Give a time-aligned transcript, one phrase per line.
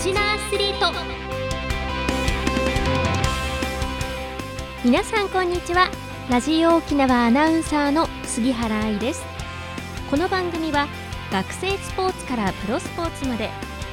[0.00, 0.96] ちなアスリート。
[4.84, 5.90] 皆さんこんにちは。
[6.30, 9.24] ラジオ沖縄アナウンサーの杉原愛です。
[10.08, 10.86] この番組は
[11.32, 13.50] 学生スポーツからプロスポーツまで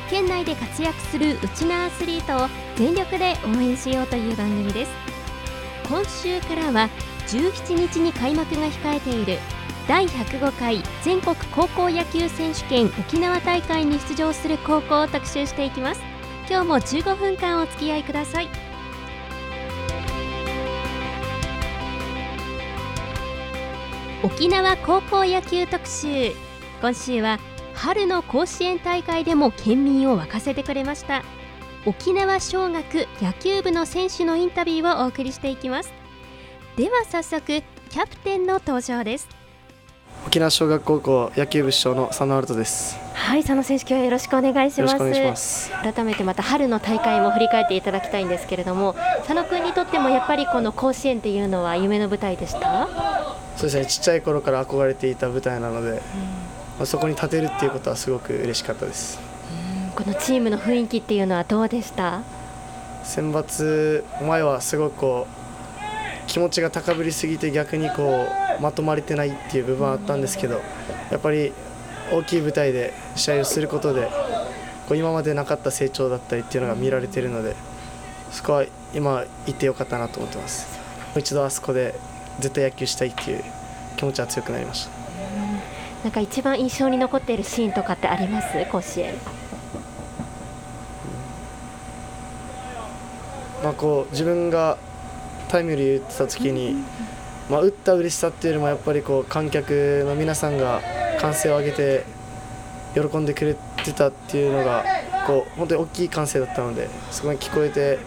[0.07, 4.91] 県内で活躍するうちなアスリートを全力で応援しようという番組です。
[5.89, 6.87] 今週からは
[7.29, 9.39] 17日に開幕が控えている
[9.87, 16.01] 第105回全国高校野球選手権沖縄大会に出場する高校を特集していきます。
[16.49, 18.49] 今日も15分間お付き合いください。
[24.23, 26.31] 沖縄高校野球特集。
[26.81, 27.39] 今週は
[27.75, 31.23] 春の甲子園大会でも県民を沸かせてくれました。
[31.85, 35.93] 沖縄尚学野球部の選手のインタビューをお送りしていきます。
[36.75, 39.44] では早速キャプテンの登場です。
[40.25, 42.97] 沖縄小学高校野球部主将の佐野アルトです。
[43.13, 45.71] はい佐野選手今日はよろしくお願いします。
[45.71, 52.87] 改めてまた春の大会も振り返っていただきたいんですけれども佐野君にとってもやっぱりこの甲子園っていうのは夢の舞台でした？
[53.55, 56.01] そうですねちっちゃい頃から憧れていた舞台なので、うんま
[56.81, 59.19] あ、そこに立てるっていうことはすごく嬉しかったです。
[59.95, 62.23] このチームの雰囲気っていうのはどうでした？
[63.03, 70.61] 選抜前はすごくこう気持ちが高ぶりすぎて逆にこうまとまれてないっていう部分はあったんですけど
[71.11, 71.53] やっぱり
[72.11, 74.09] 大きい舞台で試合をすることで
[74.87, 77.55] こう今までなかった成長だったりっていうのが見られているので
[78.31, 80.77] そこは今行ってよかったなと思ってます。
[80.77, 81.95] もう一度あそこで
[82.39, 83.43] 絶対野球したいっていう
[83.97, 84.91] 気持ちは強くなりました。
[86.03, 88.47] なんか一番印象に残っているシーンとかってあります？
[88.71, 89.15] 甲子園。
[93.63, 94.77] まあ、こう自分が
[95.47, 96.83] タイムリー打ってた時に、
[97.49, 100.81] まあ、打った嬉しさっていうよりもやっぱりこう観客の皆さんが
[101.19, 102.03] 歓声を上げて
[102.95, 104.83] 喜んでくれてたっていうのが
[105.27, 107.99] こう本当に大きい歓声だったのでそこに聞こえて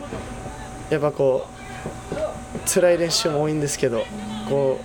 [0.91, 4.04] やっぱこう辛い練習も多いんですけど
[4.48, 4.81] こ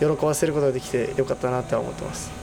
[0.00, 2.37] う喜ばせることができてよかったなとは思ってます。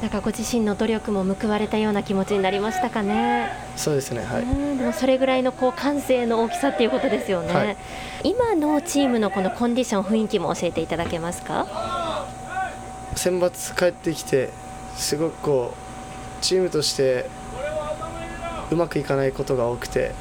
[0.00, 3.52] なんかご自身の努力も報われたような気持ちになりましたかね？
[3.76, 4.22] そうですね。
[4.22, 4.78] はい。
[4.78, 7.52] でもそれぐらいのこう感性の大きさっていうことですよね。
[7.52, 7.76] はい、
[8.24, 12.26] 今のチームのこのコンディション雰囲気も教えていただけますか？
[13.14, 14.48] 選抜帰ってきて
[14.96, 17.28] すごくこうチームとして
[18.70, 20.12] うまくいかないことが多くて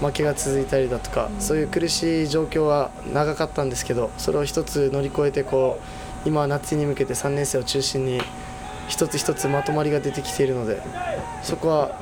[0.00, 5.78] 負けが続いたりだとか、そういう苦しい状況は長かったんですけどそれを一つ乗り越えてこ
[6.24, 8.20] う今は夏に向けて3年生を中心に
[8.88, 10.82] 一つ一つまとまりが出てきているので
[11.42, 11.98] そこは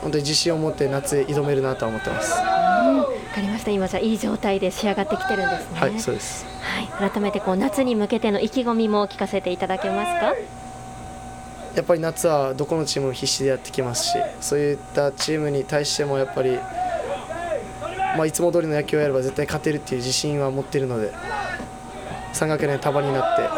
[0.00, 2.32] 本当に自信を持って夏へ挑めるなと思ってます。
[2.32, 2.44] わ
[3.34, 5.80] かりました今じゃいい状態で仕上がってきてるんですね。
[5.80, 6.46] はいそうです。
[6.62, 10.34] はい、改めてこう夏に向けての意気込みも聞かせていただけますか？
[11.74, 16.58] やっぱり夏はどこのチームも必死でやってきますしそういったチームに対してもやっぱり、
[18.16, 21.12] まあ、いつも通りの野球をやれば絶対勝てるっていう自信は持っているので
[22.32, 23.48] 3学年束になって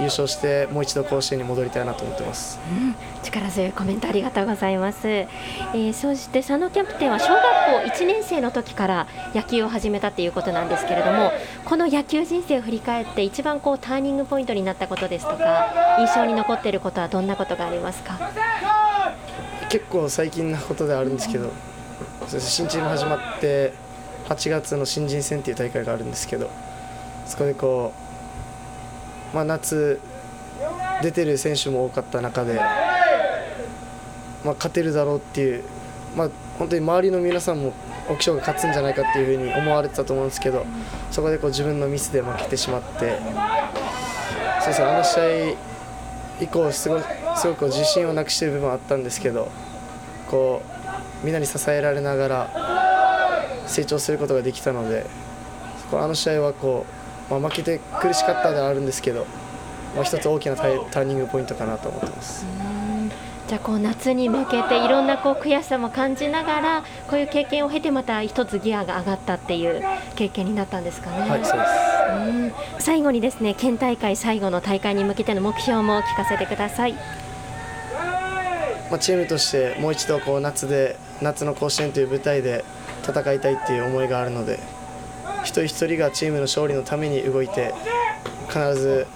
[0.00, 7.42] 優勝してもう一度甲子園に戻りたいなと思ってます、うん、力強いコメントありがとうございます、えー、そして佐野キャプテンは小学
[7.86, 11.32] 校1年生の時から野球を始めたということなんですけれども
[11.64, 18.18] この野球人生を振り返って一番こうターニングポイントになったことですとか印象に残っていることはどんなことがありますか？
[19.70, 21.50] 結構最近なことではあるんですけど
[22.26, 23.72] 新チーム始まって
[24.28, 26.50] 8月の新人戦っていう大会があるんですけど
[27.26, 28.09] そこでこう
[29.32, 30.00] まあ、夏
[31.02, 32.54] 出てる選手も多かった中で、
[34.44, 35.64] まあ、勝てるだろうっていう、
[36.16, 37.72] まあ、本当に周りの皆さんも
[38.08, 40.66] 沖賞が勝つんじゃないかっていうふうに思われてたと思うんですけど
[41.10, 43.18] そこでこう自分のミスで負けてしまって
[44.60, 45.56] そうですあの試合
[46.40, 47.00] 以降すご
[47.36, 49.50] すごく自信をなくしている部分はあったんですけど
[50.28, 50.62] こ
[51.22, 52.50] うみんなに支えられながら
[53.66, 55.06] 成長することができたので
[55.92, 56.99] あの試合はこう
[57.30, 59.26] まあ、負けて苦しかったではあるんですけど、
[59.94, 62.44] まあ、一つ大きなターニングポイントかなと思ってます。
[63.46, 69.82] じゃあこう夏に向けていろんなこう悔しさも感じながらこういう経験を経てまた一つギアが上がったっていう
[70.14, 71.28] 経験になったんですかね。
[71.28, 71.64] はい、そうで
[72.78, 76.92] す最後にですね県大会最後の大会に向けての目標も聞かせてください。
[78.88, 82.64] まあ、チームとしてもう一度こう夏で夏の甲子園という舞台で
[83.02, 84.60] 戦いたいっていう思いがあるので
[85.42, 87.74] 一人一人がチームの勝利のために動いて
[88.48, 89.06] 必ず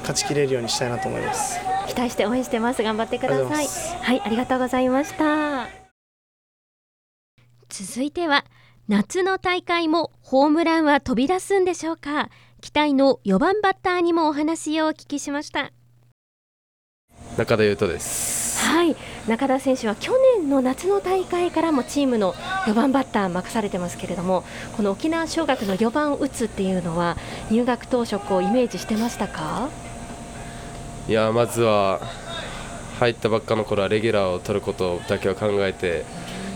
[0.00, 1.58] 勝ちきれるようにしたいなと思います。
[1.86, 2.82] 期待して応援してます。
[2.82, 3.66] 頑張ってください。
[4.02, 5.68] はいありがとうございました。
[7.68, 8.44] 続いては
[8.88, 12.28] 夏の大会もホームランは飛び出すんでしょうか。
[12.60, 15.72] 期待の4番バッターにもお話をお聞きしました。
[17.36, 18.64] 中田優斗です。
[18.66, 18.96] はい
[19.28, 22.34] 中田選手は去年の夏の大会からもチームの
[22.66, 24.44] 4番バッター任されてますけれども
[24.76, 27.16] この沖縄尚学の4番を打つっていうのは
[27.50, 29.68] 入学当初こうイメージしてましたか？
[31.08, 32.00] いやまずは
[32.98, 36.04] 入ったばっかの頃はレギュラーを取ることだけを考えて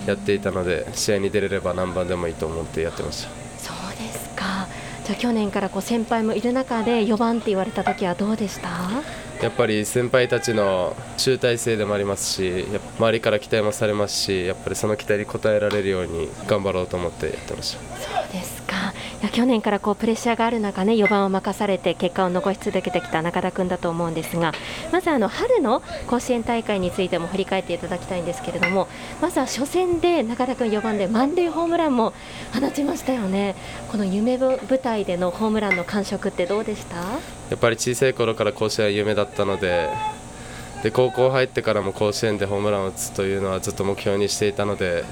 [0.06, 3.49] やっていたので試合に出れれば何番でもいいと思ってやってました。
[5.10, 8.68] じゃあ去年からこう先輩もいる中で4番って言われた時はどうでした？
[9.42, 12.64] やっぱり先輩たちの集大成でもありますし
[12.96, 17.80] 周りから期待もされますしやっぱりその期待に応えられるように頑張ろうと思ってやってました。
[17.96, 18.59] そうですか
[19.20, 24.52] いや去年からこうプレッシャーがある中ね4番を任されて結果を残し続けてきた中田君だと思うんですが
[24.92, 28.88] まずあの春の甲子園大会についても振り返っていただきたいんですけれども
[29.20, 32.14] まずは初戦で中田君4番で満塁ホームランも
[32.58, 33.56] 放ちましたよね。
[33.92, 36.96] この夢舞台でのホームランの感触ってどうでした？
[36.96, 37.04] や
[37.56, 39.90] っぱり小さい頃から甲子園は夢だったので
[40.82, 45.04] で高校入ってからも甲子園でホームランを打つというのはずっと目標にしていたので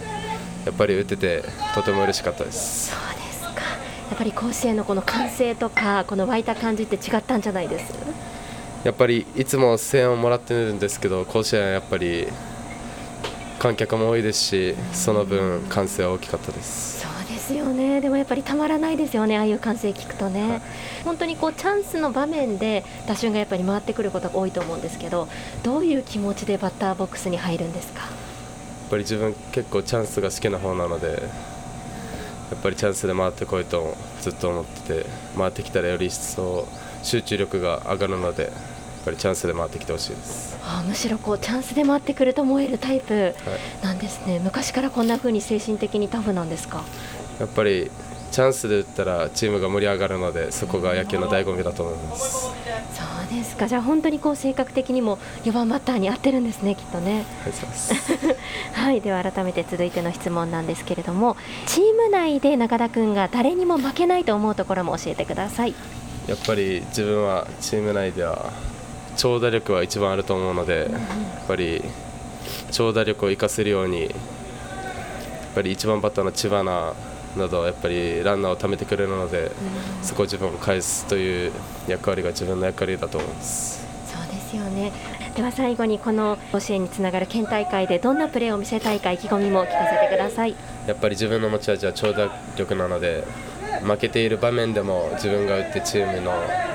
[0.64, 1.44] やっぱり打てて
[1.74, 2.90] とても嬉しかったです
[4.08, 7.92] やっぱり甲子園のこの歓声とかこの湧いた感じって違ったんじゃないです？
[8.84, 12.28] やっぱりいつも声援をもらってるんですけど甲子園はやっぱり
[13.58, 17.00] 観客も多いですしその分歓声は大きかったです。
[17.00, 18.00] そうですよね。
[18.00, 20.62] でもやっぱりたまらないですよねああいう歓声聞くとね、はい、
[21.04, 25.28] 本当にこうチャンスの場面で打順がやっぱり回ってくることが多いと思うんですけど
[25.64, 28.00] どういう気持ちでバッターボックスに入るんですか？
[28.00, 28.10] やっ
[28.90, 31.22] ぱり自分結構チャンスが好きな方なので
[32.50, 35.06] やっぱりチャンスで回ってこいとずっと思ってて
[35.36, 36.66] 回ってきたらより一層
[37.02, 38.52] 集中力が上がるので
[39.08, 40.58] ぱりチャンスで回ってきてほしいです。
[40.62, 43.34] あむしろこうチャンスで回ってくると思えるタイプ
[43.82, 46.84] なんですね、はい、昔からこんな風に精神的にタフなんですか？
[47.40, 47.90] やっぱり
[48.30, 52.50] チャンスで打ったらチームが盛り上がるのでそこが野球の醍醐味だと思います
[53.30, 53.68] ですか。
[53.68, 57.24] じゃあ本当にこう性格的にも4番バッターに合ってるんですねきっとね。
[58.74, 61.36] はい、では改めて続いての質問なんですけれども
[61.66, 65.74] チーム内で中田君が誰にも負けないと思うところも教えてください。
[66.26, 68.52] やっぱり自分はチーム内では
[69.16, 71.82] 長打力は一番あると思うので、やっぱり
[72.70, 74.10] 長打力を生かせるようにやっ
[75.54, 76.92] ぱり1番バッターの知花
[77.36, 79.50] などやっぱりランナーを貯めてくれるので、
[80.02, 81.52] そこを自分を返すという
[81.86, 83.86] 役割が自分の役割だと思います。
[84.06, 84.92] そうですよね。
[85.36, 90.56] では最後にこの甲子園につながる県大会でどんなプレーを見せたいか意気込みも聞かせてください。
[90.86, 93.24] やっぱり自分の持ち味は長打力なので
[93.84, 96.32] 負けている場面でも自分が打ってチームの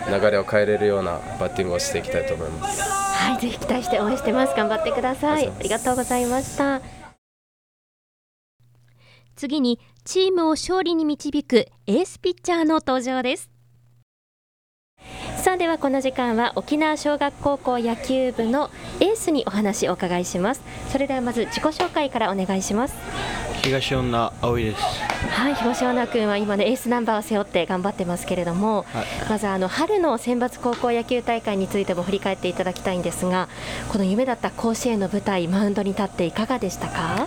[0.08, 2.82] 流れを変えれるようなバッティングをしていきたいと思います。
[2.82, 4.54] はいぜひ期待して応援してます。
[4.56, 5.48] 頑張ってください。
[5.48, 6.82] ありがとうございました。
[9.36, 13.50] 次にチームを勝利に導くエースピッチャーの登場です。
[15.38, 18.70] さあではこの時間は沖縄小学高校野球部の
[19.00, 20.62] エースにお話をお伺いします。
[20.90, 22.96] それではまず自己紹介からお願いします。
[23.64, 24.84] 東女葵です。
[25.30, 33.48] はい東女君は今ねエースナンバーを背負って頑張ってますけれども、はい、まずあの春の選抜高校野球大会についても振り返っていただきたいんですが
[33.90, 37.26] この夢だった甲子園の舞台マウンドに立っていかがでしたか？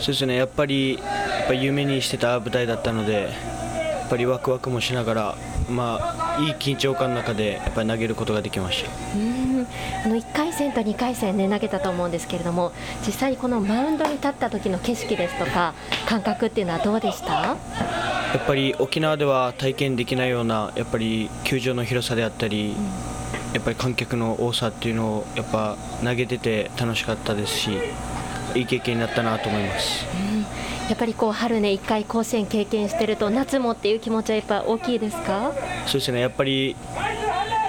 [0.00, 0.36] そうですね。
[0.36, 1.00] やっぱりや
[1.44, 5.36] っぱ夢にしてた舞台だったのでやっぱりワクワクもしながら
[5.70, 8.90] まあ、いい緊張感の中でやっぱり投げることができました。
[9.16, 9.66] うん。
[10.04, 12.72] あの1回戦と2回戦、ね、投げたと思うんですけれども
[13.06, 15.72] 実際、このマウンドに立った時の景色ですとか
[16.08, 17.32] 感覚っていうのはどうでした？
[17.32, 17.56] や
[18.38, 27.70] っぱり沖縄では体験できないようなやっぱり球場の広さであったり、うん、やっぱり観客の多さっていうのをやっぱ投げてて楽しかったですし
[28.54, 30.06] いい経験になったなと思います。
[30.26, 30.46] うん
[30.88, 35.52] やっぱりこう春ね、1回甲子園経験してると、夏もっていう気持ちはやっぱ大きいですか？
[35.86, 36.76] そうですね、やっぱり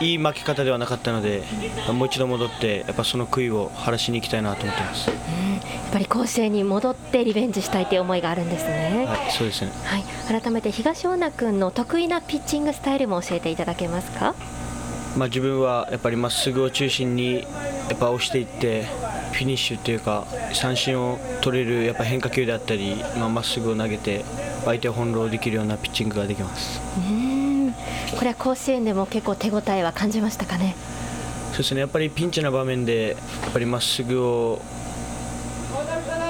[0.01, 1.43] いい負け方ではなかったので、
[1.93, 5.61] もう一度戻って、やっぱその悔いを晴らしに行きたいなと思ってます、うん、やっ
[5.93, 9.05] ぱり甲子園に戻ってリベンジしたいという思いがあるんですね。
[9.07, 14.35] はい、そうですね、はい、改めて東恩納君の得意なピッチングスタイルも教えていただけますか。
[15.15, 18.87] まあ、自分はやっぱりまっすぐを中心にやっぱ押していって
[19.33, 24.23] フィニッシュっていうか三振を取れるやっぱ変化球であったりまあ、っすぐを投げて
[24.65, 26.79] 相手を翻弄できるようなピッチングができます。
[26.97, 27.73] うん。
[28.17, 30.75] これは甲子園でも結構手応えは感じましたかね？
[31.51, 31.81] そうですね。
[31.81, 33.09] やっぱりピンチな場面で
[33.41, 34.61] やっぱりまっすぐを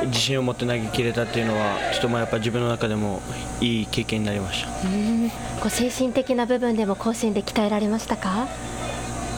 [0.08, 3.22] 自信を持って投げ切れたっていうのはちょっとまあやっぱ自分の中でも
[3.62, 4.70] いい経験になりました。
[4.88, 5.30] うん。
[5.30, 8.48] こう精神的な部分でも甲子園で鍛えられましたか？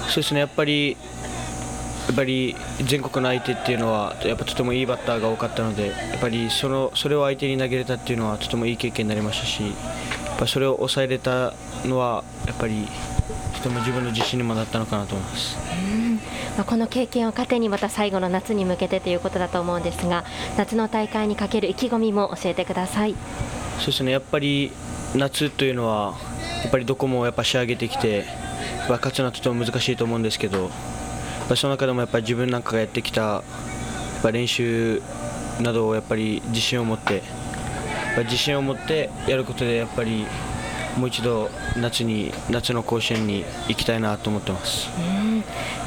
[0.07, 0.39] そうですね。
[0.39, 0.97] やっぱり
[2.07, 9.69] やっぱり全国の相手っていうのはやっぱとてもいいバッターが多かったのでやっぱりそのそれを相手に投げれたっていうのはとてもいい経験になりましたしや
[10.35, 11.53] っぱそれを抑えれた
[11.85, 12.87] のはやっぱり
[13.65, 15.57] ても自分の自信にもなったのかなと思います。
[16.55, 20.23] まあ、この経験を糧にまた最後の夏に向けてということだと思うんですが
[20.57, 23.15] 夏の大会にかける意気込みも教えてください。
[23.79, 24.11] そうですね。
[24.11, 24.71] やっぱり
[25.15, 26.15] 夏というのは
[26.61, 28.25] やっぱりどこもやっぱ仕上げてきて
[28.87, 30.69] 勝つのはとても難しいと思うんですけど
[31.53, 35.01] その中でもやっぱり自分なんかがやってきたやっぱ練習
[35.61, 37.21] などをやっぱり自信を持って
[38.23, 40.25] 自信を持ってやることでやっぱり
[40.97, 44.89] もう一度夏に夏の甲子園に行きたいなと思ってます。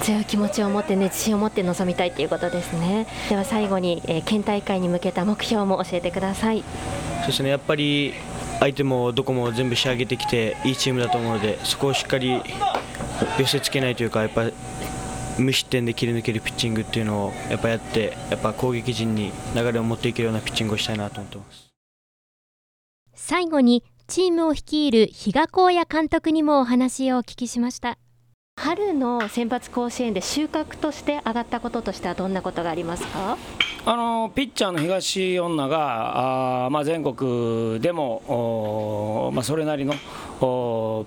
[0.03, 3.07] 強い気持ちを持ってね自信を持って臨みたいということですね。
[3.29, 6.63] では最後に、えー、県大会に向けた目標も教えてください。
[7.21, 7.49] そうですね。
[7.49, 8.15] やっぱり
[8.61, 12.43] 相手もどこも全部仕上げてきていいチームだと思うのでそこをしっかり
[13.39, 14.45] 寄せつけないというかやっぱ
[15.39, 21.69] 無失点で切り抜けるピッチングっていうのをやっぱやってやっぱ攻撃陣に流れを持っていけるようなピッチングをしたいなと思ってます。
[23.15, 27.99] 最後にチームを率いる比嘉光也監督にもお話をお聞きしました。
[28.57, 33.39] 春の選抜甲子園で収穫として上がったこととしてはどんなことがありますか？
[33.87, 39.99] あのピッチャーの東恩納があ、まあ、全国でも、まあ、それなりのピ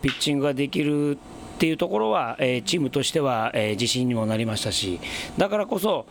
[0.09, 1.17] ッチングができる
[1.61, 4.99] っていうところは、え、チームとしては、え、自信にもなりましたし
[5.37, 6.07] だからこそ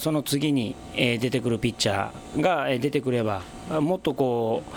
[0.00, 3.42] その次に、え、出てくるピッチャーが、え、出てくれば
[3.80, 4.70] もっとこう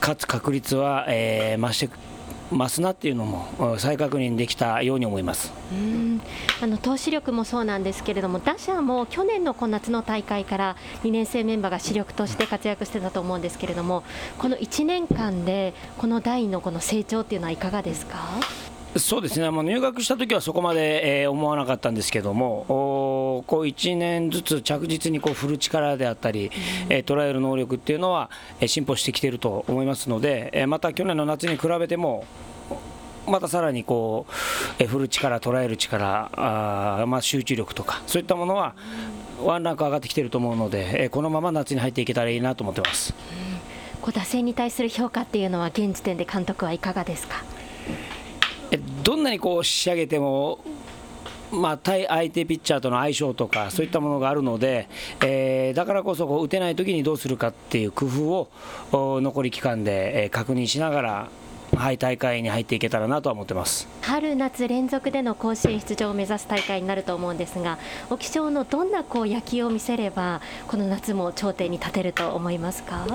[0.00, 1.90] 勝つ確率は、え、増して
[2.50, 5.52] 増すなっていうのも再確認できたように思います。
[5.70, 6.20] うん。
[6.62, 14.02] あの投手力もそうなんですけれども打者も去年のこ夏の大会から2年生メンバーが主力として活躍してたと思うんですけれども
[14.38, 18.16] この1年間でこの代のこの成長っていうのはいかがですか？
[18.98, 26.50] そうですね、もう入学した時はそこまで、えー、思わなかったんですけども、おこう1年ずつ着実にこう振る力であったり、
[26.88, 32.24] えー、捉える能力っていうのは、えー、進歩してきていると思いますので、えー、また去年の夏に比べても、
[33.26, 34.32] またさらにこう、
[34.78, 38.74] えー、振る力、捉える力、あまあ、集中力とか、そういったものは、
[39.42, 43.14] ワンランク上がってきていると思うので、えー、このまま夏に入っていけたらいいなと思ってます。
[44.00, 47.42] こう打線に対する評価っていうのは現時点で監督はいかがですか？
[49.02, 50.60] どんなにこう仕上げても
[51.52, 54.88] まあ、対相手ピッチャーとの相性とかそういったものがあるので、
[55.24, 58.28] えー、だからこそこう打てない時にどうするかっていう工夫
[58.92, 61.28] を残り期間で、え確認しながら、
[61.76, 67.78] はい、大会に入っていけたらなとは思ってます春夏連続での甲子園出場を目指す大会になると思うんですが
[68.10, 73.06] 沖町のどんなこう野球を見せればこの夏も頂点に立てると思いますか？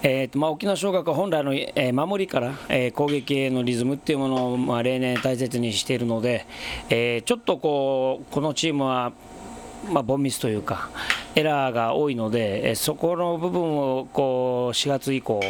[0.00, 6.46] えーとまあ、沖縄尚学は本来の、えー、守りから、えー、攻撃へのリズムっていうものを、まあ、例年大切にしているので、
[6.88, 9.12] えー、ちょっとこうこのチームは、
[9.90, 10.90] まあ、ボンミスというか
[11.34, 15.40] エラーが多いので、えー、そこの部分をこう4月以降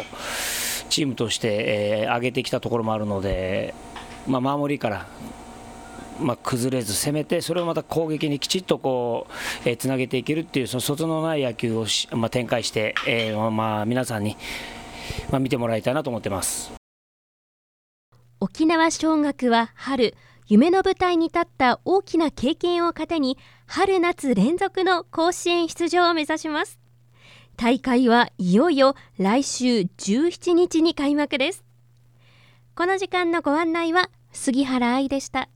[0.88, 3.74] チームとして、えー、上げてきたところもあるので、
[4.26, 5.06] まあ、守りから
[6.20, 9.26] まあ、崩れず攻めてそれをまた攻撃にきちっとこ
[9.64, 14.36] う、えー、つなげていけるっていうその外のない野球をし、まあ、展開して、えーまあ、皆さんに、
[15.30, 16.72] まあ、見てもらいたいなと思ってます。
[18.40, 20.14] 沖縄尚学は春
[20.46, 26.78] 夢の舞台に立った大きな経験を糧に春夏連続の甲子園出場を目指します。
[27.56, 31.64] 大会はいよいよ来週17日に開幕です。
[32.76, 35.48] この時間のご案内は杉原愛でした。